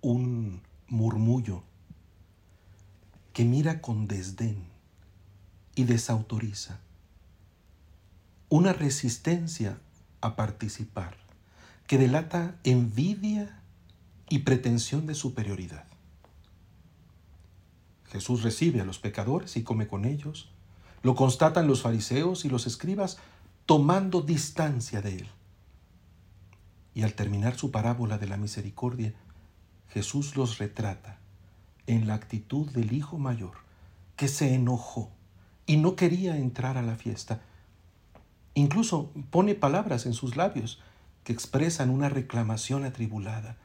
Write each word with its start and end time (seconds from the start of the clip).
un 0.00 0.62
murmullo 0.88 1.62
que 3.32 3.44
mira 3.44 3.80
con 3.80 4.06
desdén 4.06 4.64
y 5.74 5.84
desautoriza, 5.84 6.80
una 8.48 8.72
resistencia 8.72 9.78
a 10.20 10.36
participar 10.36 11.16
que 11.86 11.98
delata 11.98 12.56
envidia 12.64 13.60
y 14.28 14.40
pretensión 14.40 15.06
de 15.06 15.14
superioridad. 15.14 15.84
Jesús 18.06 18.42
recibe 18.42 18.80
a 18.80 18.84
los 18.84 18.98
pecadores 18.98 19.56
y 19.56 19.62
come 19.62 19.86
con 19.86 20.04
ellos. 20.04 20.48
Lo 21.02 21.14
constatan 21.14 21.66
los 21.66 21.82
fariseos 21.82 22.44
y 22.44 22.48
los 22.48 22.66
escribas 22.66 23.18
tomando 23.66 24.22
distancia 24.22 25.02
de 25.02 25.16
él. 25.16 25.28
Y 26.94 27.02
al 27.02 27.14
terminar 27.14 27.56
su 27.58 27.70
parábola 27.70 28.16
de 28.18 28.26
la 28.26 28.36
misericordia, 28.36 29.14
Jesús 29.88 30.36
los 30.36 30.58
retrata 30.58 31.18
en 31.86 32.06
la 32.06 32.14
actitud 32.14 32.70
del 32.70 32.92
hijo 32.92 33.18
mayor, 33.18 33.54
que 34.16 34.28
se 34.28 34.54
enojó 34.54 35.10
y 35.66 35.76
no 35.76 35.96
quería 35.96 36.36
entrar 36.36 36.78
a 36.78 36.82
la 36.82 36.96
fiesta. 36.96 37.40
Incluso 38.54 39.10
pone 39.30 39.54
palabras 39.54 40.06
en 40.06 40.14
sus 40.14 40.36
labios 40.36 40.80
que 41.24 41.32
expresan 41.32 41.90
una 41.90 42.08
reclamación 42.08 42.84
atribulada. 42.84 43.56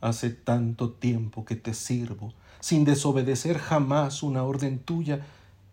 Hace 0.00 0.30
tanto 0.30 0.90
tiempo 0.90 1.44
que 1.44 1.56
te 1.56 1.74
sirvo, 1.74 2.34
sin 2.60 2.84
desobedecer 2.84 3.58
jamás 3.58 4.22
una 4.22 4.42
orden 4.42 4.78
tuya, 4.78 5.26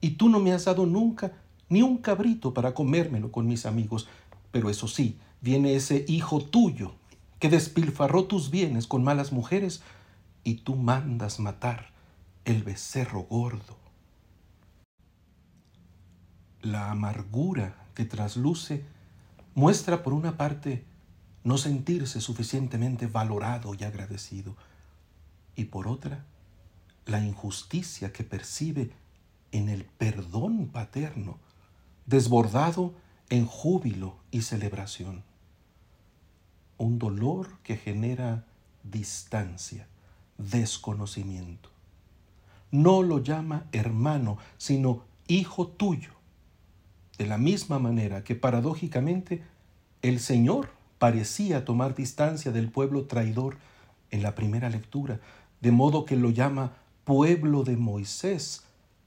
y 0.00 0.10
tú 0.10 0.28
no 0.28 0.38
me 0.38 0.52
has 0.52 0.66
dado 0.66 0.86
nunca 0.86 1.32
ni 1.68 1.82
un 1.82 1.98
cabrito 1.98 2.54
para 2.54 2.74
comérmelo 2.74 3.32
con 3.32 3.46
mis 3.46 3.66
amigos. 3.66 4.08
Pero 4.52 4.70
eso 4.70 4.86
sí, 4.86 5.18
viene 5.40 5.74
ese 5.74 6.04
hijo 6.08 6.40
tuyo 6.40 6.92
que 7.38 7.48
despilfarró 7.48 8.24
tus 8.24 8.50
bienes 8.50 8.86
con 8.86 9.04
malas 9.04 9.32
mujeres, 9.32 9.82
y 10.44 10.54
tú 10.56 10.76
mandas 10.76 11.40
matar 11.40 11.90
el 12.44 12.62
becerro 12.62 13.20
gordo. 13.22 13.76
La 16.62 16.90
amargura 16.90 17.86
que 17.94 18.04
trasluce 18.04 18.84
muestra 19.54 20.02
por 20.02 20.14
una 20.14 20.36
parte 20.36 20.84
no 21.44 21.58
sentirse 21.58 22.20
suficientemente 22.20 23.06
valorado 23.06 23.74
y 23.74 23.84
agradecido. 23.84 24.56
Y 25.56 25.66
por 25.66 25.88
otra, 25.88 26.24
la 27.06 27.24
injusticia 27.24 28.12
que 28.12 28.24
percibe 28.24 28.92
en 29.52 29.68
el 29.68 29.84
perdón 29.84 30.68
paterno, 30.68 31.38
desbordado 32.06 32.94
en 33.30 33.46
júbilo 33.46 34.16
y 34.30 34.42
celebración. 34.42 35.24
Un 36.78 36.98
dolor 36.98 37.58
que 37.62 37.76
genera 37.76 38.44
distancia, 38.82 39.86
desconocimiento. 40.38 41.70
No 42.70 43.02
lo 43.02 43.22
llama 43.22 43.66
hermano, 43.72 44.38
sino 44.56 45.02
hijo 45.26 45.66
tuyo. 45.66 46.12
De 47.18 47.26
la 47.26 47.38
misma 47.38 47.78
manera 47.78 48.24
que 48.24 48.34
paradójicamente 48.34 49.42
el 50.02 50.20
Señor 50.20 50.70
parecía 50.98 51.64
tomar 51.64 51.94
distancia 51.94 52.52
del 52.52 52.70
pueblo 52.70 53.06
traidor 53.06 53.56
en 54.10 54.22
la 54.22 54.34
primera 54.34 54.70
lectura, 54.70 55.20
de 55.60 55.72
modo 55.72 56.04
que 56.04 56.16
lo 56.16 56.30
llama 56.30 56.72
pueblo 57.04 57.64
de 57.64 57.76
Moisés 57.76 58.64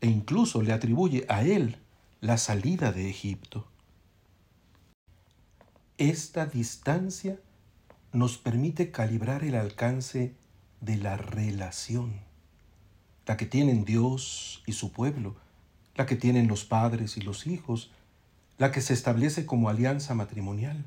e 0.00 0.08
incluso 0.08 0.62
le 0.62 0.72
atribuye 0.72 1.24
a 1.28 1.44
él 1.44 1.78
la 2.20 2.38
salida 2.38 2.92
de 2.92 3.08
Egipto. 3.08 3.66
Esta 5.96 6.46
distancia 6.46 7.38
nos 8.14 8.38
permite 8.38 8.90
calibrar 8.90 9.44
el 9.44 9.54
alcance 9.54 10.34
de 10.80 10.96
la 10.96 11.18
relación, 11.18 12.14
la 13.26 13.36
que 13.36 13.44
tienen 13.44 13.84
Dios 13.84 14.62
y 14.66 14.72
su 14.72 14.92
pueblo, 14.92 15.36
la 15.94 16.06
que 16.06 16.16
tienen 16.16 16.48
los 16.48 16.64
padres 16.64 17.18
y 17.18 17.20
los 17.20 17.46
hijos, 17.46 17.90
la 18.56 18.72
que 18.72 18.80
se 18.80 18.94
establece 18.94 19.44
como 19.44 19.68
alianza 19.68 20.14
matrimonial 20.14 20.86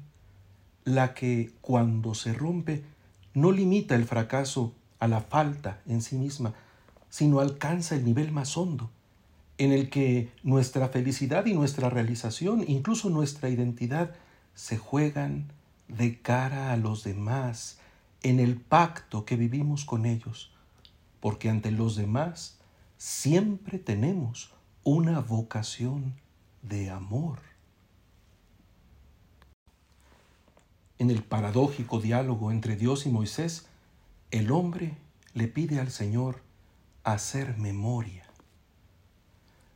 la 0.87 1.13
que 1.13 1.51
cuando 1.59 2.15
se 2.15 2.31
rompe 2.31 2.81
no 3.33 3.51
limita 3.51 3.93
el 3.93 4.05
fracaso 4.05 4.73
a 4.99 5.09
la 5.09 5.19
falta 5.19 5.81
en 5.85 6.01
sí 6.01 6.15
misma, 6.15 6.53
sino 7.09 7.41
alcanza 7.41 7.95
el 7.95 8.05
nivel 8.05 8.31
más 8.31 8.55
hondo, 8.55 8.89
en 9.57 9.73
el 9.73 9.89
que 9.89 10.31
nuestra 10.43 10.87
felicidad 10.87 11.45
y 11.45 11.53
nuestra 11.53 11.89
realización, 11.89 12.63
incluso 12.65 13.09
nuestra 13.09 13.49
identidad, 13.49 14.15
se 14.55 14.77
juegan 14.77 15.51
de 15.87 16.19
cara 16.21 16.71
a 16.71 16.77
los 16.77 17.03
demás, 17.03 17.79
en 18.23 18.39
el 18.39 18.59
pacto 18.59 19.25
que 19.25 19.35
vivimos 19.35 19.85
con 19.85 20.05
ellos, 20.05 20.51
porque 21.19 21.49
ante 21.49 21.71
los 21.71 21.95
demás 21.95 22.59
siempre 22.97 23.79
tenemos 23.79 24.51
una 24.83 25.19
vocación 25.19 26.15
de 26.61 26.89
amor. 26.89 27.39
En 30.99 31.11
el 31.11 31.23
paradójico 31.23 31.99
diálogo 31.99 32.51
entre 32.51 32.75
Dios 32.75 33.05
y 33.05 33.09
Moisés, 33.09 33.67
el 34.31 34.51
hombre 34.51 34.97
le 35.33 35.47
pide 35.47 35.79
al 35.79 35.91
Señor 35.91 36.41
hacer 37.03 37.57
memoria. 37.57 38.25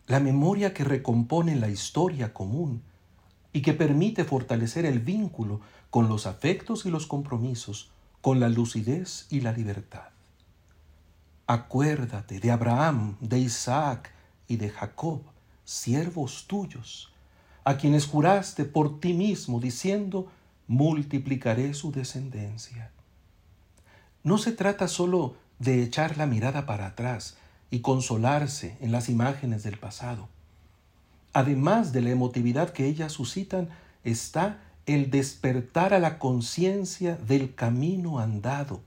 La 0.07 0.19
memoria 0.19 0.73
que 0.73 0.83
recompone 0.83 1.55
la 1.55 1.69
historia 1.69 2.33
común 2.33 2.81
y 3.53 3.61
que 3.61 3.73
permite 3.73 4.23
fortalecer 4.23 4.85
el 4.85 4.99
vínculo 4.99 5.61
con 5.89 6.07
los 6.07 6.25
afectos 6.25 6.85
y 6.85 6.89
los 6.89 7.07
compromisos, 7.07 7.91
con 8.21 8.39
la 8.39 8.49
lucidez 8.49 9.27
y 9.29 9.41
la 9.41 9.51
libertad. 9.51 10.09
Acuérdate 11.47 12.39
de 12.39 12.51
Abraham, 12.51 13.17
de 13.19 13.39
Isaac 13.39 14.11
y 14.47 14.57
de 14.57 14.69
Jacob, 14.69 15.21
siervos 15.65 16.45
tuyos, 16.47 17.11
a 17.63 17.77
quienes 17.77 18.05
juraste 18.05 18.65
por 18.65 18.99
ti 18.99 19.13
mismo, 19.13 19.59
diciendo, 19.59 20.31
multiplicaré 20.67 21.73
su 21.73 21.91
descendencia. 21.91 22.91
No 24.23 24.37
se 24.37 24.51
trata 24.51 24.87
solo 24.87 25.35
de 25.59 25.83
echar 25.83 26.17
la 26.17 26.25
mirada 26.25 26.65
para 26.65 26.87
atrás 26.87 27.37
y 27.69 27.81
consolarse 27.81 28.77
en 28.79 28.91
las 28.91 29.09
imágenes 29.09 29.63
del 29.63 29.77
pasado. 29.77 30.29
Además 31.33 31.93
de 31.93 32.01
la 32.01 32.09
emotividad 32.09 32.71
que 32.71 32.87
ellas 32.87 33.13
suscitan, 33.13 33.69
está 34.03 34.61
el 34.85 35.09
despertar 35.09 35.93
a 35.93 35.99
la 35.99 36.19
conciencia 36.19 37.15
del 37.15 37.55
camino 37.55 38.19
andado, 38.19 38.81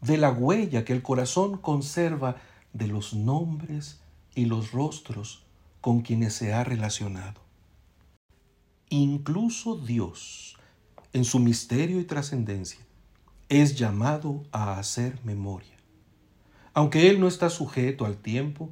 de 0.00 0.18
la 0.18 0.30
huella 0.30 0.84
que 0.84 0.92
el 0.92 1.02
corazón 1.02 1.56
conserva 1.58 2.36
de 2.72 2.86
los 2.86 3.14
nombres 3.14 4.00
y 4.34 4.44
los 4.44 4.72
rostros 4.72 5.44
con 5.80 6.02
quienes 6.02 6.34
se 6.34 6.52
ha 6.52 6.62
relacionado. 6.64 7.40
Incluso 8.90 9.76
Dios, 9.76 10.56
en 11.12 11.24
su 11.24 11.38
misterio 11.38 12.00
y 12.00 12.04
trascendencia, 12.04 12.80
es 13.48 13.76
llamado 13.76 14.44
a 14.52 14.78
hacer 14.78 15.18
memoria. 15.24 15.74
Aunque 16.74 17.08
Él 17.08 17.20
no 17.20 17.28
está 17.28 17.50
sujeto 17.50 18.04
al 18.04 18.16
tiempo, 18.16 18.70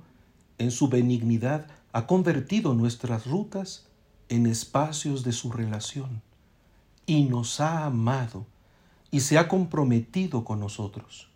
en 0.58 0.70
su 0.70 0.88
benignidad 0.88 1.66
ha 1.92 2.06
convertido 2.06 2.74
nuestras 2.74 3.26
rutas 3.26 3.86
en 4.28 4.46
espacios 4.46 5.24
de 5.24 5.32
su 5.32 5.52
relación 5.52 6.22
y 7.06 7.24
nos 7.24 7.60
ha 7.60 7.84
amado 7.84 8.46
y 9.10 9.20
se 9.20 9.38
ha 9.38 9.48
comprometido 9.48 10.44
con 10.44 10.60
nosotros. 10.60 11.28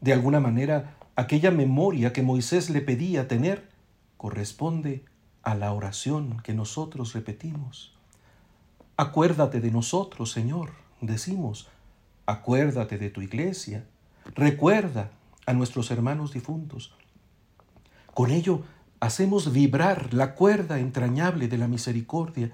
De 0.00 0.12
alguna 0.12 0.38
manera, 0.38 0.96
aquella 1.16 1.50
memoria 1.50 2.12
que 2.12 2.22
Moisés 2.22 2.70
le 2.70 2.80
pedía 2.80 3.26
tener 3.26 3.68
corresponde 4.16 5.04
a 5.42 5.54
la 5.54 5.72
oración 5.72 6.40
que 6.42 6.54
nosotros 6.54 7.12
repetimos. 7.12 7.94
Acuérdate 8.96 9.60
de 9.60 9.70
nosotros, 9.70 10.30
Señor, 10.30 10.70
decimos, 11.00 11.68
acuérdate 12.24 12.98
de 12.98 13.10
tu 13.10 13.20
iglesia, 13.20 13.84
recuerda 14.34 15.10
a 15.44 15.52
nuestros 15.52 15.90
hermanos 15.90 16.32
difuntos. 16.32 16.94
Con 18.14 18.30
ello 18.30 18.62
hacemos 19.00 19.52
vibrar 19.52 20.14
la 20.14 20.34
cuerda 20.34 20.78
entrañable 20.78 21.48
de 21.48 21.58
la 21.58 21.68
misericordia, 21.68 22.52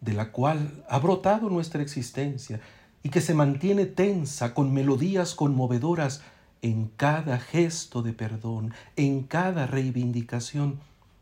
de 0.00 0.12
la 0.14 0.32
cual 0.32 0.84
ha 0.88 0.98
brotado 0.98 1.50
nuestra 1.50 1.82
existencia 1.82 2.60
y 3.02 3.08
que 3.10 3.20
se 3.20 3.34
mantiene 3.34 3.86
tensa 3.86 4.54
con 4.54 4.72
melodías 4.72 5.34
conmovedoras 5.34 6.22
en 6.62 6.90
cada 6.96 7.38
gesto 7.38 8.02
de 8.02 8.12
perdón, 8.12 8.74
en 8.96 9.22
cada 9.22 9.66
reivindicación, 9.66 10.80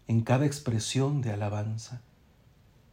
en 0.08 0.22
cada 0.22 0.46
expresión 0.46 1.22
de 1.22 1.32
alabanza. 1.32 2.02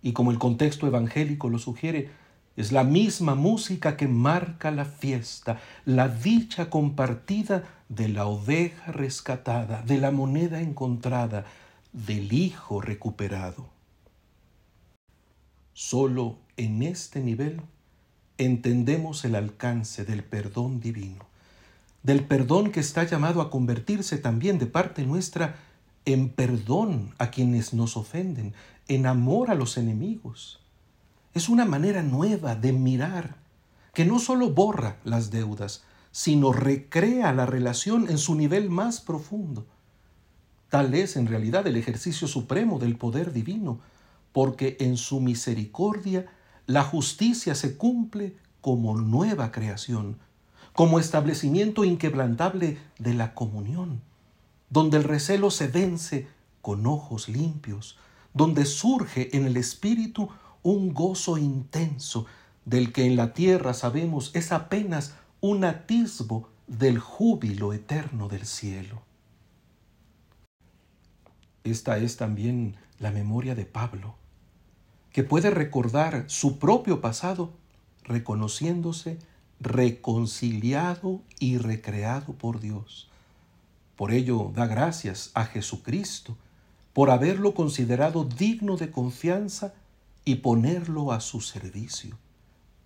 Y 0.01 0.13
como 0.13 0.31
el 0.31 0.37
contexto 0.37 0.85
evangélico 0.85 1.49
lo 1.49 1.57
sugiere, 1.57 2.09
es 2.55 2.71
la 2.71 2.83
misma 2.83 3.35
música 3.35 3.97
que 3.97 4.07
marca 4.07 4.71
la 4.71 4.85
fiesta, 4.85 5.59
la 5.83 6.07
dicha 6.07 6.69
compartida 6.69 7.63
de 7.89 8.09
la 8.09 8.27
oveja 8.27 8.91
rescatada, 8.91 9.81
de 9.81 9.97
la 9.97 10.11
moneda 10.11 10.61
encontrada, 10.61 11.45
del 11.95 12.33
hijo 12.33 12.81
recuperado. 12.81 13.69
Solo 15.71 16.37
en 16.57 16.83
este 16.83 17.21
nivel 17.21 17.61
entendemos 18.37 19.23
el 19.23 19.35
alcance 19.35 20.03
del 20.03 20.23
perdón 20.23 20.81
divino, 20.81 21.25
del 22.03 22.25
perdón 22.25 22.71
que 22.71 22.81
está 22.81 23.05
llamado 23.05 23.41
a 23.41 23.49
convertirse 23.49 24.17
también 24.17 24.59
de 24.59 24.65
parte 24.65 25.05
nuestra 25.05 25.55
en 26.03 26.29
perdón 26.29 27.15
a 27.17 27.31
quienes 27.31 27.73
nos 27.73 27.95
ofenden, 27.95 28.53
en 28.89 29.05
amor 29.05 29.49
a 29.49 29.55
los 29.55 29.77
enemigos. 29.77 30.59
Es 31.33 31.47
una 31.47 31.65
manera 31.65 32.03
nueva 32.03 32.55
de 32.55 32.73
mirar 32.73 33.37
que 33.93 34.03
no 34.05 34.19
solo 34.19 34.49
borra 34.49 34.97
las 35.05 35.31
deudas, 35.31 35.83
sino 36.11 36.51
recrea 36.51 37.33
la 37.33 37.45
relación 37.45 38.09
en 38.09 38.17
su 38.17 38.35
nivel 38.35 38.69
más 38.69 38.99
profundo. 38.99 39.65
Tal 40.69 40.93
es 40.93 41.15
en 41.15 41.27
realidad 41.27 41.67
el 41.67 41.77
ejercicio 41.77 42.27
supremo 42.27 42.79
del 42.79 42.97
poder 42.97 43.31
divino, 43.33 43.79
porque 44.31 44.77
en 44.79 44.97
su 44.97 45.19
misericordia 45.21 46.25
la 46.67 46.83
justicia 46.83 47.55
se 47.55 47.77
cumple 47.77 48.35
como 48.61 48.97
nueva 48.97 49.51
creación, 49.51 50.17
como 50.73 50.99
establecimiento 50.99 51.85
inquebrantable 51.85 52.77
de 52.99 53.13
la 53.13 53.33
comunión, 53.33 54.01
donde 54.69 54.97
el 54.97 55.03
recelo 55.03 55.51
se 55.51 55.67
vence 55.67 56.27
con 56.61 56.85
ojos 56.87 57.29
limpios, 57.29 57.97
donde 58.33 58.65
surge 58.65 59.35
en 59.37 59.45
el 59.45 59.55
Espíritu 59.55 60.29
un 60.63 60.93
gozo 60.93 61.37
intenso 61.37 62.25
del 62.65 62.91
que 62.91 63.05
en 63.05 63.15
la 63.15 63.33
tierra 63.33 63.73
sabemos 63.73 64.31
es 64.33 64.51
apenas 64.51 65.13
un 65.39 65.63
atisbo 65.63 66.49
del 66.67 66.97
júbilo 66.99 67.71
eterno 67.71 68.27
del 68.27 68.45
cielo. 68.47 69.03
Esta 71.65 71.97
es 71.97 72.15
también 72.15 72.77
la 72.99 73.11
memoria 73.11 73.55
de 73.55 73.65
Pablo, 73.65 74.15
que 75.11 75.23
puede 75.23 75.49
recordar 75.49 76.25
su 76.27 76.59
propio 76.59 77.01
pasado 77.01 77.51
reconociéndose 78.03 79.17
reconciliado 79.59 81.21
y 81.39 81.57
recreado 81.57 82.33
por 82.33 82.59
Dios. 82.59 83.09
Por 83.95 84.11
ello 84.11 84.51
da 84.53 84.67
gracias 84.67 85.31
a 85.33 85.45
Jesucristo 85.45 86.37
por 86.93 87.09
haberlo 87.09 87.55
considerado 87.55 88.25
digno 88.25 88.77
de 88.77 88.91
confianza 88.91 89.73
y 90.23 90.35
ponerlo 90.35 91.11
a 91.11 91.19
su 91.19 91.41
servicio. 91.41 92.17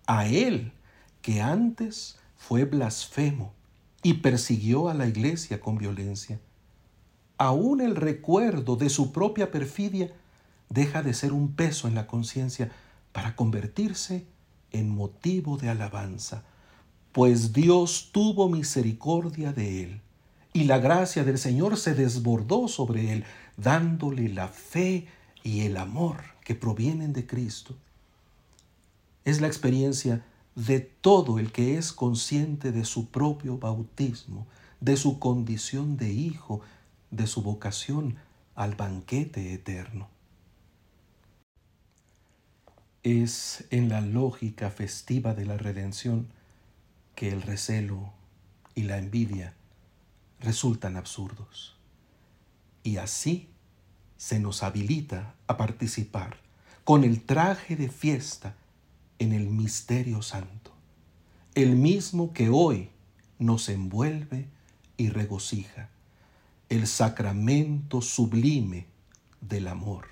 A 0.06 0.26
Él, 0.26 0.72
que 1.20 1.42
antes 1.42 2.18
fue 2.36 2.64
blasfemo 2.64 3.52
y 4.02 4.14
persiguió 4.14 4.88
a 4.88 4.94
la 4.94 5.06
iglesia 5.06 5.60
con 5.60 5.76
violencia. 5.76 6.40
Aún 7.40 7.80
el 7.80 7.96
recuerdo 7.96 8.76
de 8.76 8.90
su 8.90 9.12
propia 9.12 9.50
perfidia 9.50 10.12
deja 10.68 11.02
de 11.02 11.14
ser 11.14 11.32
un 11.32 11.54
peso 11.54 11.88
en 11.88 11.94
la 11.94 12.06
conciencia 12.06 12.70
para 13.12 13.34
convertirse 13.34 14.26
en 14.72 14.90
motivo 14.90 15.56
de 15.56 15.70
alabanza, 15.70 16.42
pues 17.12 17.54
Dios 17.54 18.10
tuvo 18.12 18.50
misericordia 18.50 19.54
de 19.54 19.84
él, 19.84 20.00
y 20.52 20.64
la 20.64 20.80
gracia 20.80 21.24
del 21.24 21.38
Señor 21.38 21.78
se 21.78 21.94
desbordó 21.94 22.68
sobre 22.68 23.10
él, 23.10 23.24
dándole 23.56 24.28
la 24.28 24.48
fe 24.48 25.08
y 25.42 25.62
el 25.62 25.78
amor 25.78 26.18
que 26.44 26.54
provienen 26.54 27.14
de 27.14 27.26
Cristo. 27.26 27.74
Es 29.24 29.40
la 29.40 29.46
experiencia 29.46 30.22
de 30.56 30.80
todo 30.80 31.38
el 31.38 31.52
que 31.52 31.78
es 31.78 31.94
consciente 31.94 32.70
de 32.70 32.84
su 32.84 33.06
propio 33.06 33.56
bautismo, 33.56 34.46
de 34.82 34.98
su 34.98 35.18
condición 35.18 35.96
de 35.96 36.12
hijo, 36.12 36.60
de 37.10 37.26
su 37.26 37.42
vocación 37.42 38.16
al 38.54 38.74
banquete 38.74 39.52
eterno. 39.52 40.08
Es 43.02 43.64
en 43.70 43.88
la 43.88 44.00
lógica 44.00 44.70
festiva 44.70 45.34
de 45.34 45.46
la 45.46 45.56
redención 45.56 46.28
que 47.14 47.28
el 47.30 47.42
recelo 47.42 48.12
y 48.74 48.82
la 48.82 48.98
envidia 48.98 49.54
resultan 50.40 50.96
absurdos. 50.96 51.76
Y 52.82 52.96
así 52.96 53.48
se 54.16 54.38
nos 54.38 54.62
habilita 54.62 55.34
a 55.46 55.56
participar 55.56 56.38
con 56.84 57.04
el 57.04 57.22
traje 57.22 57.76
de 57.76 57.88
fiesta 57.88 58.54
en 59.18 59.32
el 59.32 59.48
misterio 59.48 60.22
santo, 60.22 60.72
el 61.54 61.76
mismo 61.76 62.32
que 62.32 62.48
hoy 62.48 62.90
nos 63.38 63.68
envuelve 63.68 64.48
y 64.96 65.10
regocija, 65.10 65.88
el 66.70 66.86
sacramento 66.86 68.00
sublime 68.00 68.86
del 69.40 69.66
amor, 69.66 70.06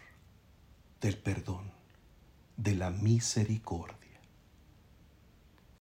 del 1.00 1.16
perdón, 1.16 1.70
de 2.56 2.75
la 2.75 2.90
misericordia. 2.90 3.97